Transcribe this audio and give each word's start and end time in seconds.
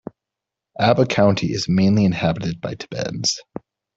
Aba 0.79 1.05
County 1.05 1.51
is 1.53 1.69
mainly 1.69 2.05
inhabited 2.05 2.59
by 2.59 2.73
Tibetans. 2.73 3.39